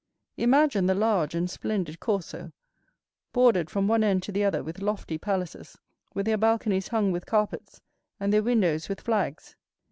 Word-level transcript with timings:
Imagine 0.37 0.87
the 0.87 0.95
large 0.95 1.35
and 1.35 1.47
splendid 1.47 1.99
Corso, 1.99 2.51
bordered 3.33 3.69
from 3.69 3.87
one 3.87 4.03
end 4.03 4.23
to 4.23 4.31
the 4.31 4.43
other 4.43 4.63
with 4.63 4.81
lofty 4.81 5.19
palaces, 5.19 5.77
with 6.15 6.25
their 6.25 6.39
balconies 6.39 6.87
hung 6.87 7.11
with 7.11 7.27
carpets, 7.27 7.81
and 8.19 8.33
their 8.33 8.41
windows 8.41 8.89
with 8.89 9.01
flags. 9.01 9.55